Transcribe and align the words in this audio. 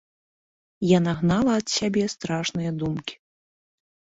Яна 0.97 1.11
гнала 1.19 1.51
ад 1.63 1.67
сябе 1.77 2.03
страшныя 2.15 2.71
думкі. 2.85 3.15